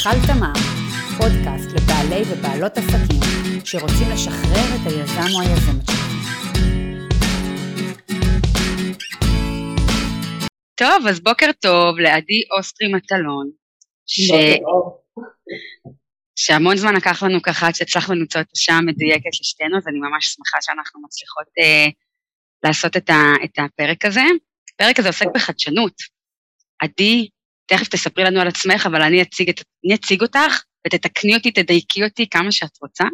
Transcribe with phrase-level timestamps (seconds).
[0.00, 0.52] מיכל תמר,
[1.16, 3.20] פודקאסט לבעלי ובעלות עסקים
[3.64, 7.08] שרוצים לשחרר את היזם או היזמת שלהם.
[10.74, 13.50] טוב, אז בוקר טוב לעדי אוסטרי מטלון.
[14.06, 14.30] ש...
[16.36, 20.26] שהמון זמן לקח לנו ככה עד שהצלחנו למצוא את השעה המדויקת לשתינו, אז אני ממש
[20.26, 21.88] שמחה שאנחנו מצליחות אה,
[22.64, 24.24] לעשות את, ה, את הפרק הזה.
[24.74, 25.94] הפרק הזה עוסק בחדשנות.
[26.82, 27.28] עדי,
[27.70, 32.04] תכף תספרי לנו על עצמך, אבל אני אציג, את, אני אציג אותך ותתקני אותי, תדייקי
[32.04, 33.04] אותי כמה שאת רוצה.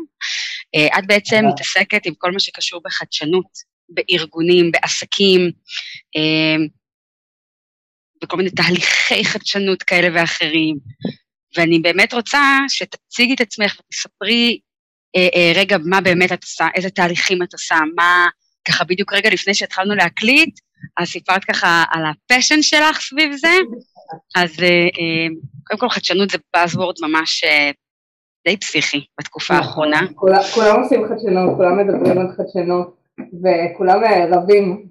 [0.74, 3.46] אה, את בעצם מתעסקת עם כל מה שקשור בחדשנות,
[3.88, 5.50] בארגונים, בעסקים,
[6.16, 6.64] אה,
[8.22, 10.76] בכל מיני תהליכי חדשנות כאלה ואחרים.
[11.56, 14.58] ואני באמת רוצה שתציגי את עצמך ותספרי
[15.16, 18.26] אה, אה, רגע מה באמת את עושה, איזה תהליכים את עושה, מה,
[18.68, 20.60] ככה בדיוק רגע לפני שהתחלנו להקליט,
[20.96, 23.48] אז סיפרת ככה על הפשן שלך סביב זה,
[24.36, 25.26] אז אה, אה,
[25.66, 27.70] קודם כל חדשנות זה Buzzword ממש אה,
[28.46, 29.92] די פסיכי בתקופה נכון.
[29.92, 30.00] האחרונה.
[30.54, 34.86] כולם עושים חדשנות, כולם מדברים על חדשנות, וכולם רבים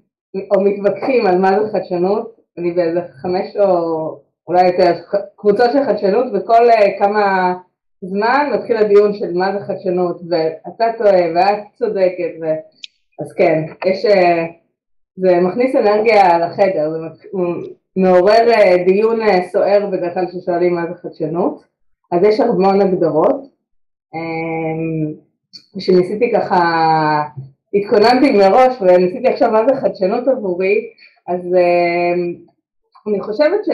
[0.52, 4.94] או מתווכחים על מה זה חדשנות, אני באיזה חמש או אולי יותר
[5.36, 6.68] קבוצות של חדשנות, וכל
[7.00, 7.54] כמה
[8.02, 12.46] זמן מתחיל הדיון של מה זה חדשנות, ואתה טועה ואת צודקת, ו...
[13.22, 14.06] אז כן, יש,
[15.16, 16.98] זה מכניס אנרגיה לחדר, זה
[17.96, 21.64] מעורר אה, דיון אה, סוער בדרך כלל ששואלים מה זה חדשנות,
[22.12, 23.42] אז יש המון הגדרות,
[24.14, 25.14] אמ,
[25.78, 26.60] כשניסיתי ככה,
[27.74, 30.90] התכוננתי מראש וניסיתי עכשיו מה זה חדשנות עבורי,
[31.28, 32.36] אז אמ,
[33.08, 33.70] אני חושבת ש...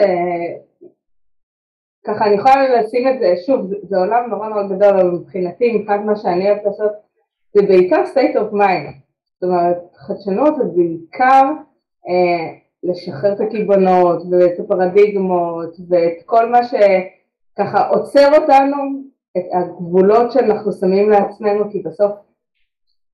[2.06, 5.72] ככה אני יכולה לשים את זה, שוב, זה, זה עולם נורא נורא גדול, אבל מבחינתי,
[5.72, 6.92] מבחינת מה שאני אוהבת לעשות,
[7.54, 8.92] זה בעיקר state of mind,
[9.34, 11.42] זאת אומרת, חדשנות זה בעיקר
[12.08, 19.02] אה, לשחרר את הקיבעונות ואת הפרדיגמות ואת כל מה שככה עוצר אותנו,
[19.38, 22.12] את הגבולות שאנחנו שמים לעצמנו, כי בסוף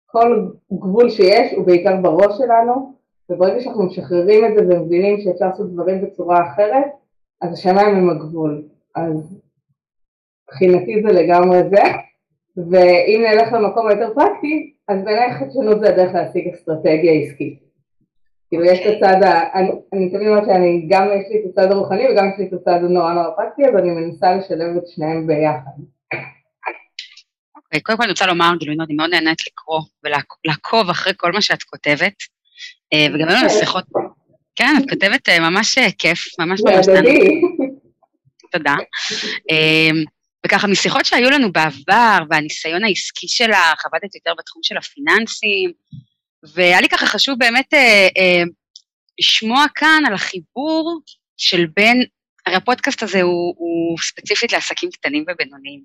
[0.06, 2.93] כל גבול שיש הוא בעיקר בראש שלנו,
[3.31, 6.84] וברגע שאנחנו משחררים את זה ומבינים שאפשר לעשות דברים בצורה אחרת,
[7.43, 8.62] אז השמיים הם הגבול.
[8.94, 9.41] אז
[10.44, 11.82] מבחינתי זה לגמרי זה,
[12.56, 17.68] ואם נלך למקום היותר פרקטי, אז בעיניי חדשנות זה הדרך להשיג אסטרטגיה עסקית.
[18.48, 19.16] כאילו יש את הצד,
[19.92, 22.84] אני תמיד אומרת שאני גם יש לי את הצד הרוחני וגם יש לי את הצד
[22.84, 25.76] הנורא נורא פרקטי, אז אני מנסה לשלב את שניהם ביחד.
[27.56, 29.81] אוקיי, קודם כל אני רוצה לומר, גילוי נאות, אני מאוד נהנית לקרוא
[30.44, 32.14] ולעקוב אחרי כל מה שאת כותבת,
[32.92, 33.84] אה, וגם היו לנו שיחות,
[34.56, 36.87] כן, את כותבת אה, ממש אה, כיף, ממש ממש
[38.53, 38.75] תודה.
[40.47, 45.72] וככה משיחות שהיו לנו בעבר, והניסיון העסקי שלך, עבדת יותר בתחום של הפיננסים,
[46.43, 48.43] והיה לי ככה חשוב באמת אה, אה,
[49.19, 51.00] לשמוע כאן על החיבור
[51.37, 52.04] של בין,
[52.47, 55.82] הרי הפודקאסט הזה הוא, הוא ספציפית לעסקים קטנים ובינוניים.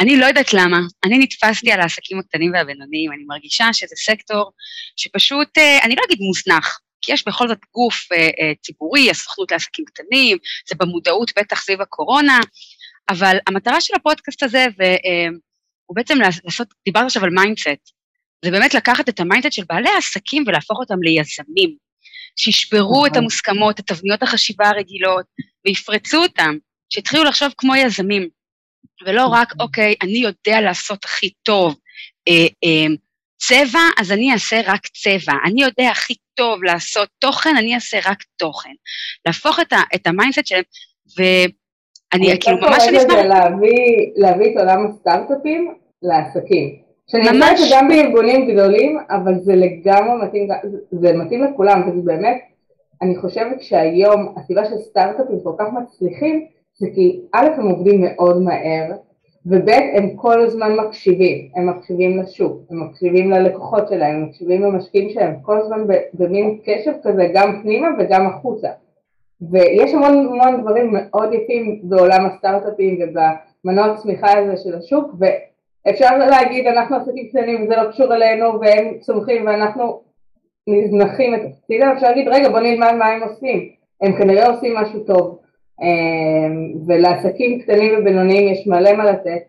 [0.00, 4.52] אני לא יודעת למה, אני נתפסתי על העסקים הקטנים והבינוניים, אני מרגישה שזה סקטור
[4.96, 9.52] שפשוט, אה, אני לא אגיד מוזנח, כי יש בכל זאת גוף אה, אה, ציבורי, הסוכנות
[9.52, 10.38] לעסקים קטנים,
[10.68, 12.38] זה במודעות בטח סביב הקורונה,
[13.08, 14.86] אבל המטרה של הפודקאסט הזה, והוא
[15.90, 17.92] אה, בעצם לעשות, דיברת עכשיו על mindset,
[18.44, 21.76] זה באמת לקחת את ה mindset של בעלי העסקים ולהפוך אותם ליזמים,
[22.36, 23.22] שישברו את נכון.
[23.22, 25.24] המוסכמות, את תבניות החשיבה הרגילות,
[25.66, 26.56] ויפרצו אותם,
[26.92, 28.28] שיתחילו לחשוב כמו יזמים,
[29.06, 29.66] ולא רק, נכון.
[29.66, 31.76] אוקיי, אני יודע לעשות הכי טוב
[32.28, 32.94] אה, אה,
[33.36, 38.18] צבע, אז אני אעשה רק צבע, אני יודע הכי טוב לעשות תוכן, אני אעשה רק
[38.36, 38.72] תוכן.
[39.26, 40.62] להפוך את, ה, את ה mindset שלהם,
[41.16, 43.12] ואני כאילו ממש אני אשמח...
[43.12, 46.83] להביא, להביא את עולם הסטארט-אפים לעסקים.
[47.06, 50.48] שאני עושה את זה גם בארגונים גדולים, אבל זה לגמרי מתאים,
[50.90, 52.42] זה מתאים לכולם, וזה באמת,
[53.02, 56.46] אני חושבת שהיום הסיבה שסטארט-אפים כל כך מצליחים,
[56.78, 58.90] זה כי א' הם עובדים מאוד מהר,
[59.46, 65.10] וב' הם כל הזמן מקשיבים, הם מקשיבים לשוק, הם מקשיבים ללקוחות שלהם, הם מקשיבים למשקיעים
[65.10, 65.84] שלהם, כל הזמן
[66.14, 68.68] במין קשב כזה גם פנימה וגם החוצה.
[69.50, 75.14] ויש המון המון דברים מאוד יפים בעולם הסטארט-אפים ובמנוע הצמיחה הזה של השוק,
[75.90, 80.00] אפשר להגיד אנחנו עסקים קטנים וזה לא קשור אלינו והם צומחים ואנחנו
[80.66, 83.68] נזנחים את הצידה, אפשר להגיד רגע בוא נלמד מה הם עושים,
[84.02, 85.38] הם כנראה עושים משהו טוב.
[85.82, 89.42] אמ, ולעסקים קטנים ובינוניים יש מלא מה לתת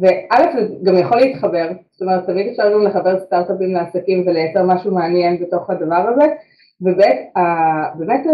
[0.00, 4.94] וא' זה גם יכול להתחבר, זאת אומרת תמיד אפשר גם לחבר סטארט-אפים לעסקים ולייצר משהו
[4.94, 6.24] מעניין בתוך הדבר הזה.
[6.80, 7.00] וב'
[7.98, 8.26] באמת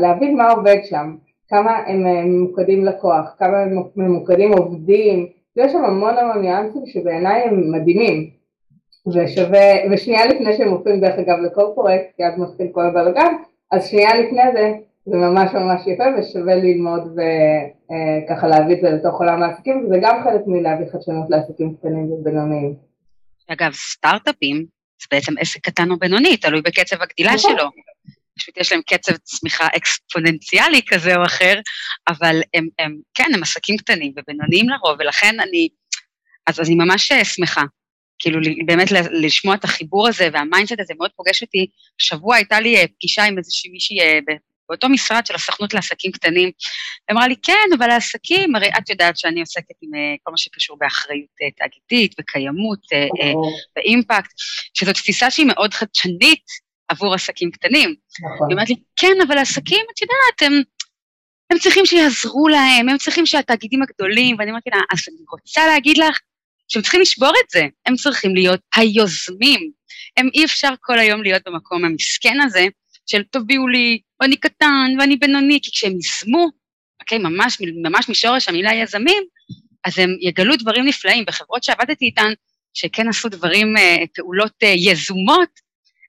[0.00, 1.14] להבין מה עובד שם,
[1.48, 7.72] כמה הם ממוקדים לקוח, כמה הם ממוקדים עובדים יש שם המון המון ניואנסים שבעיניי הם
[7.72, 8.30] מדהימים
[9.06, 13.34] ושווה, ושנייה לפני שהם הופכים דרך אגב לקורפורט, כי אז מתחיל כל הבלגן,
[13.70, 14.72] אז שנייה לפני זה
[15.06, 20.20] זה ממש ממש יפה ושווה ללמוד וככה להביא את זה לתוך עולם העסקים, וזה גם
[20.24, 22.74] חלק מלהביא חדשנות לעסקים קטנים ובינוניים.
[23.48, 24.66] אגב, סטארט-אפים
[25.00, 27.50] זה בעצם עסק קטן או בינוני, תלוי בקצב הגדילה נכון.
[27.56, 27.68] שלו.
[28.38, 31.54] פשוט יש להם קצב צמיחה אקספוננציאלי כזה או אחר,
[32.08, 35.68] אבל הם, הם כן, הם עסקים קטנים ובינוניים לרוב, ולכן אני,
[36.46, 37.62] אז, אז אני ממש אה, שמחה.
[38.18, 41.66] כאילו באמת לשמוע את החיבור הזה וה mindset הזה מאוד פוגש אותי.
[41.98, 44.18] שבוע הייתה לי אה, פגישה עם איזושהי מישהי אה,
[44.68, 46.50] באותו משרד של הסוכנות לעסקים קטנים.
[47.12, 49.90] אמרה לי, כן, אבל העסקים, הרי את יודעת שאני עוסקת עם
[50.22, 51.28] כל מה שקשור באחריות
[51.58, 52.78] תאגידית וקיימות
[53.76, 54.30] ואימפקט,
[54.74, 56.44] שזו תפיסה שהיא מאוד חדשנית
[56.88, 57.94] עבור עסקים קטנים.
[58.24, 58.46] נכון.
[58.48, 60.62] היא אומרת לי, כן, אבל עסקים, את יודעת, הם,
[61.50, 65.98] הם צריכים שיעזרו להם, הם צריכים שהתאגידים הגדולים, ואני אמרתי לה, אז אני רוצה להגיד
[65.98, 66.18] לך
[66.68, 69.70] שהם צריכים לשבור את זה, הם צריכים להיות היוזמים.
[70.16, 72.66] הם אי אפשר כל היום להיות במקום המסכן הזה
[73.06, 76.48] של תביאו לי, ואני קטן, ואני בינוני, כי כשהם ייזמו,
[77.00, 79.22] אוקיי, ממש, ממש משורש המילה יזמים,
[79.84, 81.24] אז הם יגלו דברים נפלאים.
[81.24, 82.32] בחברות שעבדתי איתן,
[82.74, 85.48] שכן עשו דברים, אה, פעולות אה, יזומות,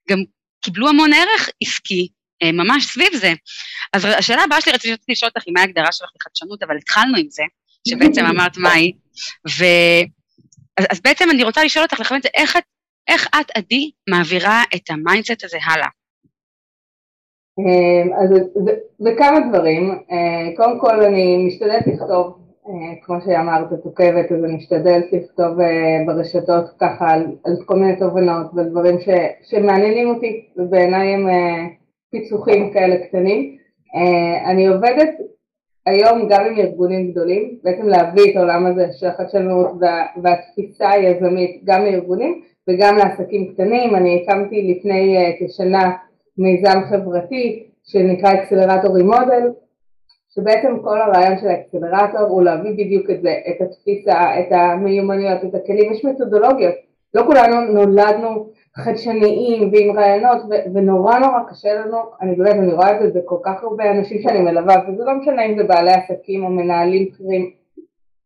[0.10, 0.18] גם
[0.66, 2.08] קיבלו המון ערך עסקי
[2.44, 3.34] אה, ממש סביב זה.
[3.94, 7.44] אז השאלה הבאה שלי רציתי לשאול אותך, מה ההגדרה שלך לחדשנות, אבל התחלנו עם זה,
[7.88, 8.92] שבעצם אמרת מהי,
[9.48, 9.64] ו...
[10.78, 12.64] אז, אז בעצם אני רוצה לשאול אותך לכוון את זה, איך את,
[13.08, 15.88] איך את, עדי, מעבירה את ה mindset הזה הלאה?
[17.60, 18.30] אה, אז
[18.66, 22.45] זה, זה כמה דברים, אה, קודם כל אני משתדלת לכתוב
[23.02, 27.96] כמו שאמרת, את עוקבת, אז אני אשתדל לכתוב אה, ברשתות ככה על, על כל מיני
[27.96, 29.10] תובנות ודברים ש,
[29.50, 31.66] שמעניינים אותי, ובעיניי הם אה,
[32.12, 33.58] פיצוחים כאלה קטנים.
[34.46, 35.10] אני עובדת
[35.86, 41.62] היום גם עם ארגונים גדולים, בעצם להביא את העולם הזה של החדשנות וה, והתפיסה היזמית
[41.64, 43.96] גם לארגונים וגם לעסקים קטנים.
[43.96, 45.92] אני הקמתי לפני כשנה
[46.38, 49.50] מיזם חברתי שנקרא אקסלרטורי מודל,
[50.36, 55.56] שבעצם כל הרעיון של האקסלרטור הוא להביא בדיוק את זה, את התפיסה, את המיומנויות, את
[55.56, 56.76] הכלים, יש מתודולוגיות,
[57.14, 60.42] לא כולנו נולדנו חדשניים ועם רעיונות
[60.74, 64.40] ונורא נורא קשה לנו, אני באמת, אני רואה את זה בכל כך הרבה אנשים שאני
[64.40, 67.52] מלווה וזה לא משנה אם זה בעלי עסקים או מנהלים בכירים,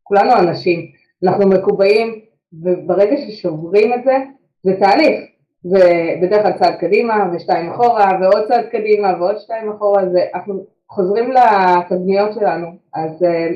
[0.04, 0.80] כולנו אנשים,
[1.24, 2.20] אנחנו מקובעים
[2.54, 4.18] וברגע ששוברים את זה,
[4.64, 5.20] זה תהליך,
[5.64, 10.66] זה בדרך כלל צעד קדימה ושתיים אחורה ועוד צעד קדימה ועוד שתיים אחורה, זה, אנחנו
[10.90, 13.48] חוזרים לתבניות שלנו, אז אה,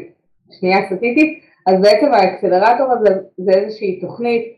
[0.51, 4.53] שנייה סטטיסטית, אז בעצם האקסלרטור הזה זה איזושהי תוכנית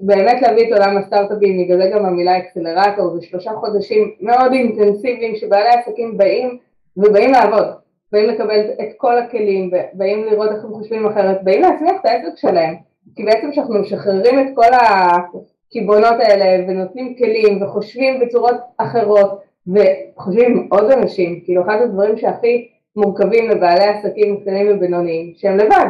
[0.00, 5.36] באמת להביא את עולם הסטארט-אפים, בגלל זה גם המילה אקסלרטור, זה שלושה חודשים מאוד אינטנסיביים
[5.36, 6.58] שבעלי עסקים באים
[6.96, 7.66] ובאים לעבוד,
[8.12, 12.36] באים לקבל את כל הכלים, באים לראות איך הם חושבים אחרת, באים להצמיח את העסק
[12.36, 12.74] שלהם,
[13.16, 20.90] כי בעצם כשאנחנו משחררים את כל הקיבעונות האלה ונותנים כלים וחושבים בצורות אחרות וחושבים עוד
[20.90, 25.86] אנשים, כאילו אחד הדברים שהכי מורכבים לבעלי עסקים קטנים ובינוניים, שהם לבד,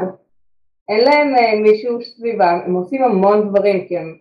[0.89, 4.17] אין להם uh, מישהו סביבם, הם עושים המון דברים כי הם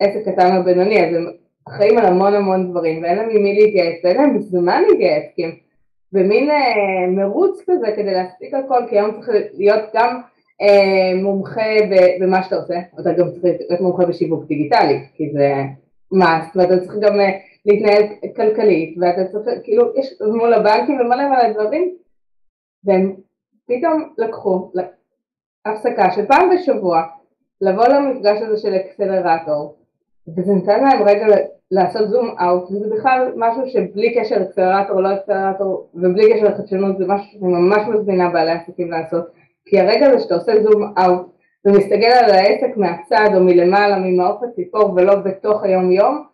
[0.00, 1.26] עסק קטן ובינוני, אז הם
[1.68, 5.44] אחראים על המון המון דברים ואין להם עם מי להתייעץ ואין להם זמן להתייעץ כי
[5.44, 5.50] הם
[6.12, 6.54] במין uh,
[7.10, 10.20] מרוץ כזה כדי להספיק הכל כי היום צריך להיות גם
[10.62, 11.70] uh, מומחה
[12.20, 15.52] במה שאתה עושה, אתה גם צריך להיות מומחה בשיווק דיגיטלי כי זה
[16.12, 17.22] מאסט ואתה צריך גם uh,
[17.66, 18.02] להתנהל
[18.36, 21.96] כלכלית, ואתה צריך, כאילו, יש מול הבנקים ומלא מלא דברים,
[22.84, 23.16] והם
[23.66, 24.72] פתאום לקחו
[25.66, 27.02] הפסקה של פעם בשבוע,
[27.60, 29.74] לבוא למפגש הזה של אקסלרטור,
[30.36, 31.26] וזה נתן להם רגע
[31.70, 37.04] לעשות זום אאוט, וזה בכלל משהו שבלי קשר אקסלרטור לא אקסלרטור, ובלי קשר לחדשנות, זה
[37.06, 39.24] משהו שאני ממש מזמינה בעלי עסקים לעשות,
[39.64, 41.35] כי הרגע הזה שאתה עושה זום אאוט,
[41.66, 46.24] ומסתכל על העסק מהצד או מלמעלה, ממעוף הציפור ולא בתוך היום יום,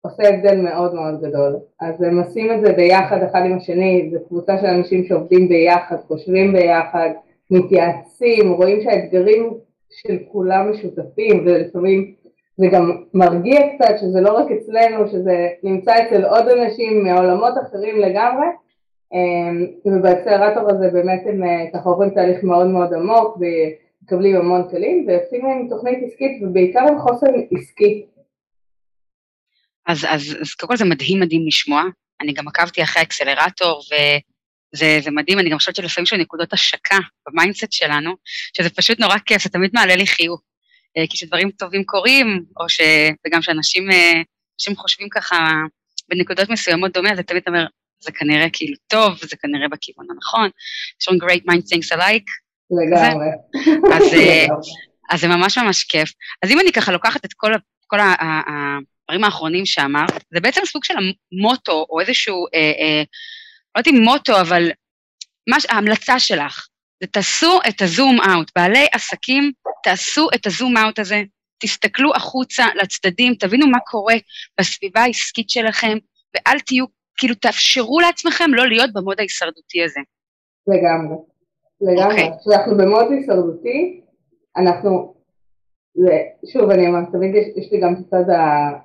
[0.00, 1.56] עושה הבדל מאוד מאוד גדול.
[1.80, 5.96] אז הם עושים את זה ביחד אחד עם השני, זו קבוצה של אנשים שעובדים ביחד,
[6.06, 7.10] חושבים ביחד,
[7.50, 9.54] מתייעצים, רואים שהאתגרים
[9.90, 12.14] של כולם משותפים ולפעמים
[12.56, 18.00] זה גם מרגיע קצת שזה לא רק אצלנו, שזה נמצא אצל עוד אנשים מעולמות אחרים
[18.00, 18.46] לגמרי
[19.12, 23.38] אמ, ובאקסלרטור הזה באמת הם אה, ככה עוברים תהליך מאוד מאוד עמוק
[24.12, 28.04] ומקבלים המון כלים ויוצאים עם תוכנית עסקית ובעיקר עם חוסן עסקי.
[29.86, 31.82] אז, אז, אז קודם כל זה מדהים מדהים לשמוע,
[32.20, 33.82] אני גם עקבתי אחרי האקסלרטור,
[34.74, 36.96] וזה מדהים, אני גם חושבת שלפעמים יש נקודות השקה
[37.28, 38.14] ב mindset שלנו,
[38.56, 40.40] שזה פשוט נורא כיף, זה תמיד מעלה לי חיוך,
[40.96, 42.80] אה, כי כשדברים טובים קורים, או ש...
[43.26, 44.22] וגם שאנשים אה,
[44.76, 45.36] חושבים ככה
[46.08, 47.66] בנקודות מסוימות דומה, זה תמיד אומר,
[48.00, 50.50] זה כנראה כאילו טוב, זה כנראה בכיוון הנכון,
[51.00, 52.47] יש לנו great minds think alike.
[52.70, 53.26] לגמרי.
[53.94, 54.46] אז, אה,
[55.10, 56.12] אז זה ממש ממש כיף.
[56.42, 57.52] אז אם אני ככה לוקחת את כל,
[57.86, 57.98] כל.
[59.08, 63.02] הדברים האחרונים שאמרת, זה בעצם סוג של המוטו או איזשהו אה, אה,
[63.74, 64.70] לא יודעת אם מוטו, אבל
[65.48, 66.66] מה, ההמלצה שלך,
[67.02, 68.50] זה תעשו את הזום אאוט.
[68.56, 69.52] בעלי עסקים,
[69.84, 71.22] תעשו את הזום אאוט הזה,
[71.58, 74.14] תסתכלו החוצה לצדדים, תבינו מה קורה
[74.60, 75.98] בסביבה העסקית שלכם,
[76.34, 76.84] ואל תהיו,
[77.16, 80.00] כאילו תאפשרו לעצמכם לא להיות במוד ההישרדותי הזה.
[80.66, 81.16] לגמרי,
[81.80, 82.16] לגמרי.
[82.16, 82.22] Okay.
[82.22, 82.38] אוקיי.
[82.40, 84.00] כשאנחנו במוד הישרדותי,
[84.56, 85.14] אנחנו,
[86.52, 88.24] שוב אני אומרת, תמיד יש, יש לי גם את הצד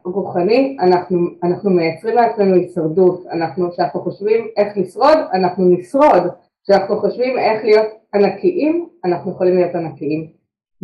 [0.05, 6.23] הרוחני, אנחנו, אנחנו מייצרים לעצמנו הישרדות, אנחנו, כשאנחנו חושבים איך לשרוד, אנחנו נשרוד,
[6.63, 10.27] כשאנחנו חושבים איך להיות ענקיים, אנחנו יכולים להיות ענקיים.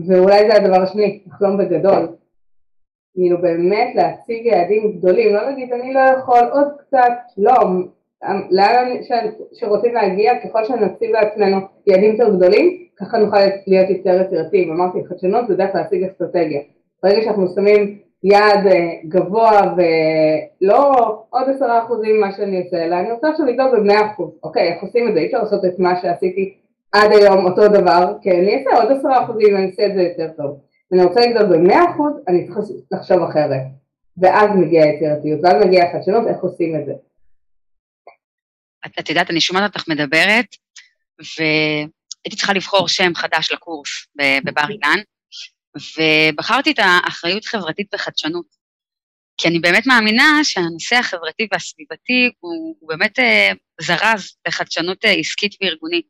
[0.08, 2.08] ואולי זה הדבר השני, לחלום בגדול.
[3.13, 7.54] כאילו באמת להציג יעדים גדולים, לא להגיד אני לא יכול עוד קצת, לא,
[8.52, 8.98] לאן
[9.54, 11.58] שרוצים להגיע, ככל שנציב לעצמנו
[11.88, 14.72] יעדים יותר גדולים, ככה נוכל להיות יותר יצירתיים.
[14.72, 16.62] אמרתי, חדשנות זה דרך להשיג אסטרטגיה.
[17.04, 20.94] ברגע שאנחנו שמים יעד אה, גבוה ולא
[21.30, 24.30] עוד עשרה אחוזים ממה שאני עושה, אלא אני רוצה עכשיו לגדול במאה אחוז.
[24.44, 25.20] אוקיי, איך עושים את זה?
[25.20, 26.54] אי אפשר לעשות את מה שעשיתי
[26.92, 30.30] עד היום אותו דבר, כי אני אעשה עוד עשרה אחוזים ואני אעשה את זה יותר
[30.38, 30.58] טוב.
[30.92, 32.58] ואני רוצה לגדול במאה אחוז, אני צריך
[32.92, 33.62] לחשוב אחרת.
[34.18, 36.94] ואז מגיעה היצירתיות, ואז מגיעה החדשנות, איך עושים את זה.
[38.86, 40.46] את, את יודעת, אני שומעת אותך מדברת,
[41.20, 43.90] והייתי צריכה לבחור שם חדש לקורס
[44.46, 45.00] בבר אילן,
[45.98, 48.60] ובחרתי את האחריות חברתית וחדשנות.
[49.38, 55.56] כי אני באמת מאמינה שהנושא החברתי והסביבתי הוא, הוא באמת אה, זרז לחדשנות אה, עסקית
[55.62, 56.06] וארגונית.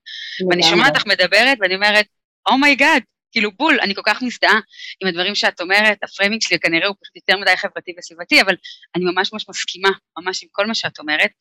[0.49, 2.05] ואני שומעת אותך מדברת ואני אומרת,
[2.49, 4.59] oh my god, כאילו בול, אני כל כך מזדהה
[5.01, 8.55] עם הדברים שאת אומרת, ה framing שלי כנראה הוא פשוט יותר מדי חברתי וסביבתי, אבל
[8.95, 11.31] אני ממש ממש מסכימה, ממש עם כל מה שאת אומרת.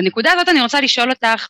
[0.00, 1.48] ובנקודה הזאת אני רוצה לשאול אותך,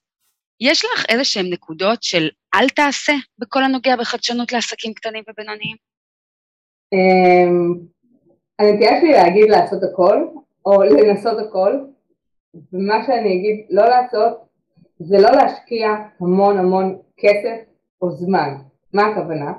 [0.60, 5.76] יש לך איזה שהן נקודות של אל תעשה בכל הנוגע בחדשנות לעסקים קטנים ובינוניים?
[6.92, 7.74] אמ,
[8.58, 10.26] הנטייה שלי להגיד לעשות הכל,
[10.66, 11.72] או לנסות הכל,
[12.72, 14.40] ומה שאני אגיד לא לעשות,
[14.98, 15.88] זה לא להשקיע
[16.20, 17.56] המון המון כסף
[18.02, 18.54] או זמן.
[18.92, 19.52] מה הכוונה?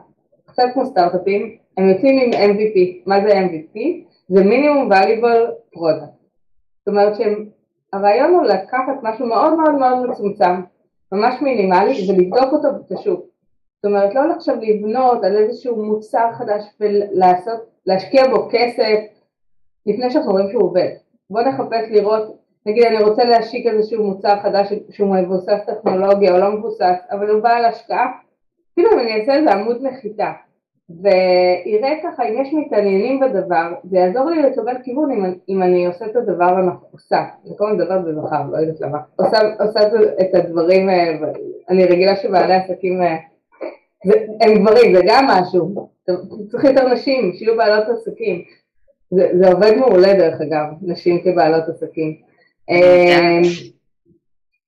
[0.45, 3.03] קצת כמו סטארט-אפים, הם יוצאים עם MVP.
[3.05, 3.79] מה זה MVP?
[4.27, 6.21] זה מינימום valuable product.
[6.79, 7.15] זאת אומרת
[7.91, 10.62] שהרעיון הוא לקחת משהו מאוד מאוד מאוד מצומצם,
[11.12, 13.25] ממש מינימלי, ולבדוק אותו בשוק.
[13.75, 19.00] זאת אומרת, לא עכשיו לבנות על איזשהו מוצר חדש ולעשות, להשקיע בו כסף
[19.86, 20.89] לפני שאנחנו רואים שהוא עובד.
[21.29, 26.51] בואו נחפש לראות, נגיד אני רוצה להשיק איזשהו מוצר חדש שהוא מבוסס טכנולוגיה או לא
[26.51, 28.12] מבוסס, אבל הוא בעל השקעה,
[28.74, 30.31] אפילו אם אני אעשה איזה עמוד נחיתה
[31.01, 36.05] ויראה ככה אם יש מתעניינים בדבר, זה יעזור לי לקבל כיוון אם, אם אני עושה
[36.05, 37.25] את הדבר הנכון, עושה,
[37.57, 39.79] כל הזמן מדברת בזכר, לא יודעת למה, עושה, עושה
[40.21, 41.17] את הדברים, אה,
[41.69, 43.17] אני רגילה שבעלי עסקים אה,
[44.05, 45.89] זה, הם גברים, זה גם משהו,
[46.51, 48.43] צריך יותר נשים, שיהיו בעלות עסקים,
[49.12, 52.15] זה, זה עובד מעולה דרך אגב, נשים כבעלות עסקים.
[52.69, 53.41] אה,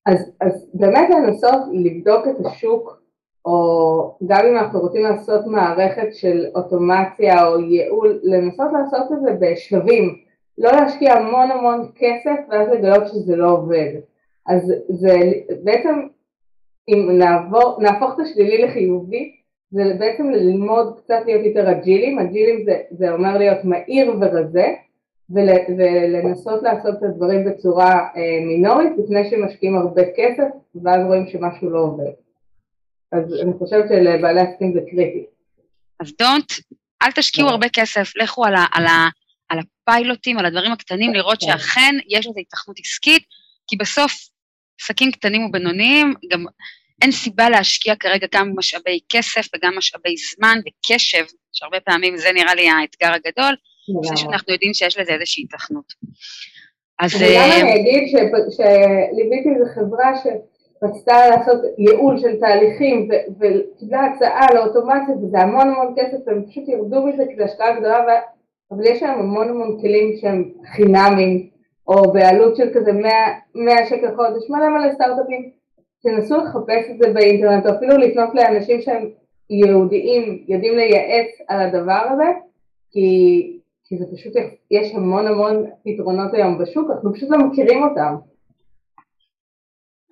[0.05, 3.02] אז, אז באמת לנסות לבדוק את השוק
[3.45, 9.31] או גם אם אנחנו רוצים לעשות מערכת של אוטומציה או ייעול, לנסות לעשות את זה
[9.39, 10.15] בשלבים,
[10.57, 13.91] לא להשקיע המון המון כסף ואז לגלות שזה לא עובד.
[14.47, 15.17] אז זה
[15.63, 16.07] בעצם,
[16.87, 19.35] אם נעבור, נהפוך את השלילי לחיובי,
[19.71, 24.67] זה בעצם ללמוד קצת להיות יותר אג'ילים, אג'ילים זה, זה אומר להיות מהיר ורזה,
[25.29, 30.47] ול, ולנסות לעשות את הדברים בצורה אה, מינורית לפני שמשקיעים הרבה כסף
[30.83, 32.22] ואז רואים שמשהו לא עובד.
[33.13, 35.25] אז אני חושבת שלבעלי עסקים זה קריטי.
[35.99, 36.51] אז דונט,
[37.01, 39.09] אל תשקיעו הרבה כסף, לכו על, ה, על, ה,
[39.49, 41.47] על הפיילוטים, על הדברים הקטנים, לראות כן.
[41.47, 43.23] שאכן יש לזה התכנות עסקית,
[43.67, 44.13] כי בסוף
[44.81, 46.45] עסקים קטנים ובינוניים, גם
[47.01, 52.55] אין סיבה להשקיע כרגע גם משאבי כסף וגם משאבי זמן וקשב, שהרבה פעמים זה נראה
[52.55, 53.55] לי האתגר הגדול,
[54.03, 55.93] לפני שאנחנו יודעים שיש לזה איזושהי התכנות.
[56.99, 57.21] אז...
[57.21, 58.03] אה, אני אגיד
[58.49, 60.27] שליוויתי איזו חברה ש...
[60.83, 63.09] רצתה לעשות ייעול של תהליכים
[63.39, 68.19] וקיבלה הצעה לאוטומציה וזה המון המון כסף והם פשוט ירדו מזה כי זו השקעה גדולה.
[68.71, 71.49] אבל יש להם המון המון כלים שהם חינמים
[71.87, 73.11] או בעלות של כזה 100,
[73.55, 75.49] 100 שקל חודש, מלא מלא סטארט-אפים,
[76.03, 79.09] תנסו לחפש את זה באינטרנט או אפילו לפנות לאנשים שהם
[79.49, 82.31] יהודיים, יודעים לייעץ על הדבר הזה
[82.91, 84.33] כי, כי זה פשוט,
[84.71, 88.15] יש המון המון פתרונות היום בשוק, אנחנו פשוט לא מכירים אותם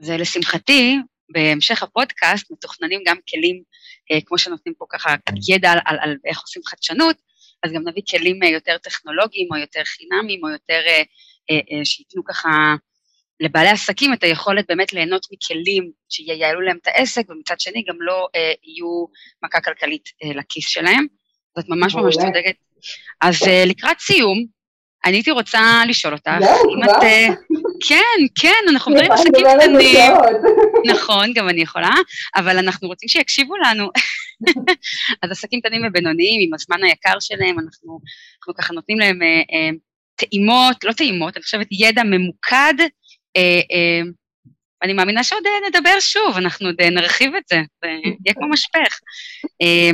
[0.08, 0.96] ולשמחתי,
[1.30, 3.64] בהמשך הפודקאסט מתוכננים גם כלים,
[4.12, 5.16] אה, כמו שנותנים פה ככה
[5.50, 7.16] ידע על, על, על איך עושים חדשנות,
[7.64, 10.82] אז גם נביא כלים אה, יותר טכנולוגיים או יותר חינמיים או יותר
[11.52, 12.76] אה, שייתנו ככה
[13.42, 18.28] לבעלי עסקים את היכולת באמת ליהנות מכלים שייעלו להם את העסק, ומצד שני גם לא
[18.36, 19.06] אה, יהיו
[19.44, 21.06] מכה כלכלית אה, לכיס שלהם.
[21.58, 22.56] זאת ממש ממש צודקת.
[23.22, 24.46] אז אה, לקראת סיום,
[25.06, 26.32] אני הייתי רוצה לשאול אותך,
[26.74, 26.90] אם את...
[27.88, 30.12] כן, כן, אנחנו מדברים עסקים קטנים.
[30.94, 31.94] נכון, גם אני יכולה,
[32.36, 33.90] אבל אנחנו רוצים שיקשיבו לנו.
[35.22, 38.00] אז עסקים קטנים ובינוניים, עם הזמן היקר שלהם, אנחנו,
[38.40, 39.70] אנחנו ככה נותנים להם אה, אה,
[40.16, 42.74] טעימות, לא טעימות, אני חושבת ידע ממוקד.
[43.38, 44.02] אה, אה,
[44.84, 48.50] אני מאמינה שעוד אה, נדבר שוב, אנחנו עוד אה, נרחיב את זה, זה יהיה כמו
[48.50, 49.00] משפך.
[49.62, 49.92] אה,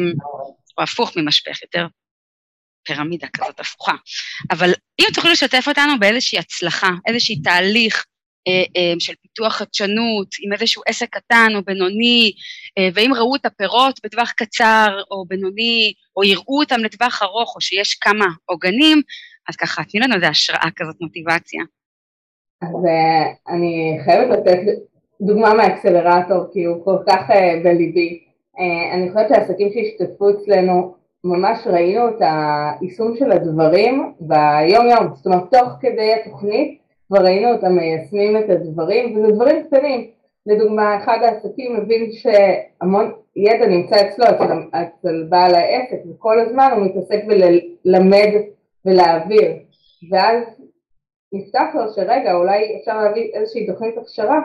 [0.77, 1.87] או הפוך ממשפך, יותר
[2.87, 3.93] פירמידה כזאת הפוכה.
[4.51, 8.05] אבל אם תוכלו לשתף אותנו באיזושהי הצלחה, איזשהי תהליך
[8.47, 12.31] אה, אה, של פיתוח חדשנות, עם איזשהו עסק קטן או בינוני,
[12.77, 17.61] אה, ואם ראו את הפירות בטווח קצר או בינוני, או יראו אותם לטווח ארוך, או
[17.61, 19.01] שיש כמה עוגנים,
[19.49, 21.63] אז ככה, תני לנו איזה השראה כזאת, מוטיבציה.
[22.61, 24.59] אז uh, אני חייבת לתת
[25.21, 28.23] דוגמה מהאקסלרטור, כי הוא כל כך uh, בליבי.
[28.55, 35.25] Uh, אני חושבת שהעסקים שהשתתפו אצלנו ממש ראינו את היישום של הדברים ביום יום, זאת
[35.25, 40.11] אומרת תוך כדי התוכנית כבר ראינו אותם מיישמים את הדברים וזה דברים קטנים,
[40.45, 46.85] לדוגמה אחד העסקים מבין שהמון ידע נמצא אצלו, אצל, אצל בעל העסק וכל הזמן הוא
[46.85, 48.29] מתעסק בללמד
[48.85, 49.51] ולהעביר.
[50.11, 50.43] ואז
[51.33, 54.39] נפתח לו שרגע אולי אפשר להביא איזושהי תוכנית הכשרה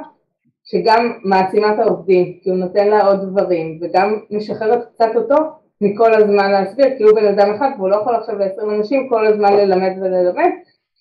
[0.64, 5.34] שגם מעצימה את העובדים כי הוא נותן לה עוד דברים וגם משחררת קצת אותו
[5.82, 9.26] מכל הזמן להסביר, כי הוא בן אדם אחד והוא לא יכול עכשיו לעשרים אנשים כל
[9.26, 10.50] הזמן ללמד וללמד,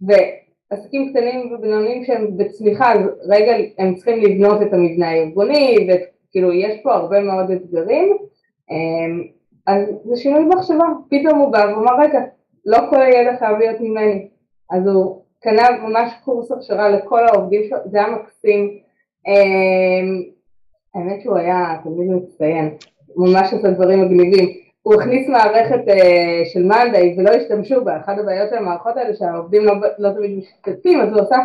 [0.01, 2.93] ועסקים קטנים ובינוניים שהם בצמיחה,
[3.29, 8.17] רגע הם צריכים לבנות את המבנה הארגוני, וכאילו יש פה הרבה מאוד אתגרים,
[8.71, 9.23] אמ,
[9.67, 12.19] אז זה שינוי מחשבה, פתאום הוא בא ואומר רגע,
[12.65, 14.27] לא כל הידע חייב להיות ממני,
[14.71, 18.77] אז הוא קנה ממש קורס הכשרה לכל העובדים שלו, זה היה מקסים,
[19.27, 20.21] אמ,
[20.95, 22.75] האמת שהוא היה תלמיד מצטיין,
[23.17, 24.49] ממש עושה דברים מגניבים,
[24.83, 29.65] הוא הכניס מערכת uh, של מאנדיי ולא השתמשו בה, אחת הבעיות של המערכות האלה שהעובדים
[29.65, 31.37] לא, לא תמיד משתתפים, אז הוא עשה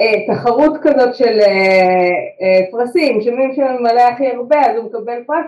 [0.00, 5.46] uh, תחרות כזאת של uh, uh, פרסים, שמי שממלא הכי הרבה אז הוא מקבל פרס,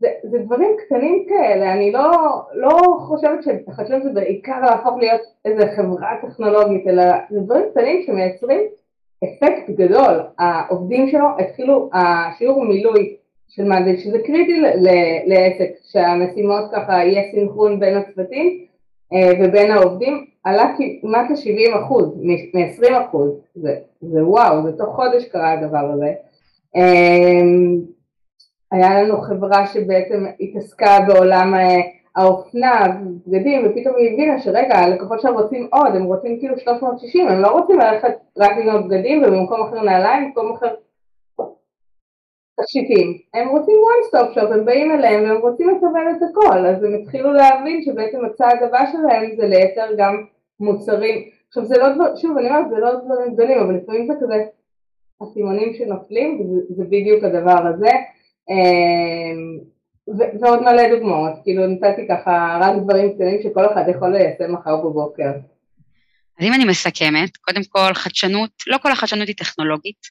[0.00, 2.10] זה, זה דברים קטנים כאלה, אני לא,
[2.54, 8.60] לא חושבת שחדשנות זה בעיקר להפוך להיות איזה חברה טכנולוגית, אלא זה דברים קטנים שמייצרים
[9.24, 13.16] אפקט גדול, העובדים שלו התחילו, השיעור מילוי
[13.54, 14.60] של מאנדיי, שזה קריטי
[15.26, 18.64] לעסק, שהמשימות ככה יהיה סינכרון בין הצוותים
[19.12, 25.24] אה, ובין העובדים, עלה כמעט ל-70 אחוז, מ-20 אחוז, זה, זה וואו, זה תוך חודש
[25.24, 26.12] קרה הדבר הזה.
[26.76, 27.42] אה,
[28.72, 31.80] היה לנו חברה שבעצם התעסקה בעולם אה,
[32.16, 32.86] האופנה,
[33.26, 37.48] בגדים, ופתאום היא הבינה שרגע, הלקוחות שלהם רוצים עוד, הם רוצים כאילו 360, הם לא
[37.48, 40.74] רוצים ללכת רק לקנות בגדים ובמקום אחר נעליים, במקום אחר
[42.62, 46.84] תכשיטים, הם רוצים one stop shop, הם באים אליהם והם רוצים לקבל את הכל, אז
[46.84, 50.24] הם התחילו להבין שבעצם הצעד הבא שלהם זה לייצר גם
[50.60, 54.12] מוצרים, עכשיו זה לא דבר, שוב אני אומרת זה לא דברים גדולים, אבל לפעמים זה
[54.20, 54.44] כזה
[55.20, 57.90] הסימונים שנופלים, וזה בדיוק הדבר הזה,
[58.50, 59.58] אמ,
[60.40, 65.30] ועוד מלא דוגמאות, כאילו נתתי ככה רק דברים קטנים שכל אחד יכול ליישם מחר בבוקר.
[66.38, 70.06] אז אם אני מסכמת, קודם כל חדשנות, לא כל החדשנות היא טכנולוגית.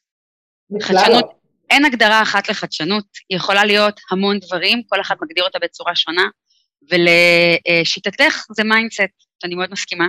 [0.82, 1.41] חדשנות, לא.
[1.72, 6.26] אין הגדרה אחת לחדשנות, היא יכולה להיות המון דברים, כל אחד מגדיר אותה בצורה שונה,
[6.92, 9.02] ולשיטתך זה mindset,
[9.44, 10.08] אני מאוד מסכימה.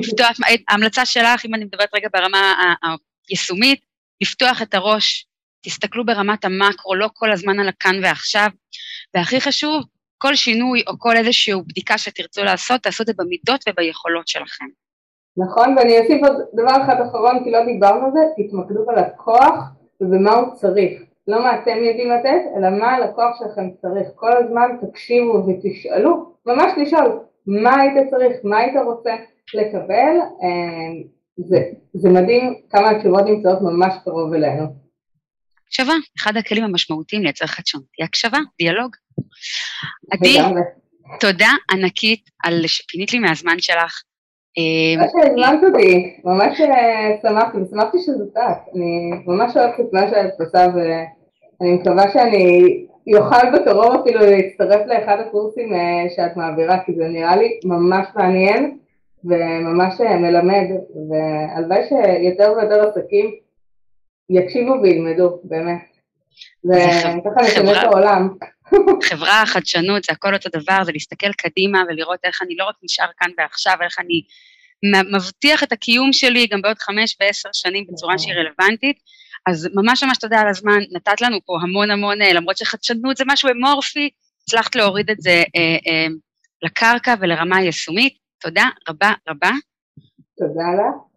[0.00, 0.36] לפתוח,
[0.68, 2.54] ההמלצה שלך, אם אני מדברת רגע ברמה
[3.28, 3.80] היישומית,
[4.20, 5.26] לפתוח את הראש,
[5.62, 8.48] תסתכלו ברמת המקרו, לא כל הזמן על הכאן ועכשיו,
[9.14, 9.84] והכי חשוב,
[10.18, 14.66] כל שינוי או כל איזושהי בדיקה שתרצו לעשות, תעשו את זה במידות וביכולות שלכם.
[15.36, 19.54] נכון, ואני אוסיף עוד דבר אחד אחרון, כי לא דיברנו על זה, תתמקדו בלקוח
[20.02, 21.02] ובמה הוא צריך.
[21.28, 24.08] לא מה אתם יודעים לתת, אלא מה הלקוח שלכם צריך.
[24.14, 29.16] כל הזמן תקשיבו ותשאלו, ממש לשאול, מה היית צריך, מה היית רוצה
[29.54, 31.02] לקבל, אמ,
[31.36, 31.58] זה,
[31.94, 34.64] זה מדהים כמה התשובות נמצאות ממש קרוב אלינו.
[35.66, 38.96] הקשבה, אחד הכלים המשמעותיים לייצר חדשנות, היא הקשבה, דיאלוג.
[40.12, 40.38] עדי,
[41.20, 44.02] תודה ענקית על שפינית לי מהזמן שלך,
[44.54, 50.40] תודה שהזמנת אותי, ממש אה, שמחתי, ושמחתי שזאת את, אני ממש אוהבת את מה שאת
[50.40, 52.86] עושה ואני מקווה שאני
[53.16, 58.78] אוכל בקרוב אפילו להצטרף לאחד הקורסים אה, שאת מעבירה, כי זה נראה לי ממש מעניין
[59.24, 60.66] וממש אה, מלמד,
[61.10, 63.30] והלוואי שיותר ויותר עסקים
[64.30, 65.82] יקשיבו וילמדו, באמת.
[66.64, 68.28] וככה נשנה את העולם.
[69.02, 73.06] חברה, חדשנות, זה הכל אותו דבר, זה להסתכל קדימה ולראות איך אני לא רק נשאר
[73.18, 74.22] כאן ועכשיו, איך אני
[75.16, 78.96] מבטיח את הקיום שלי גם בעוד חמש ועשר שנים בצורה שהיא רלוונטית.
[79.46, 83.24] אז ממש ממש תודה על הזמן, נתת לנו פה המון המון, אה, למרות שחדשנות זה
[83.26, 84.10] משהו אמורפי,
[84.42, 86.06] הצלחת להוריד את זה אה, אה,
[86.62, 88.14] לקרקע ולרמה היישומית.
[88.40, 89.50] תודה רבה רבה.
[90.38, 91.11] תודה לך.